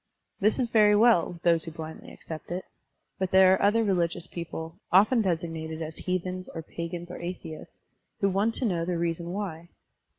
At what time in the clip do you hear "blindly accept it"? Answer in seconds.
1.71-2.65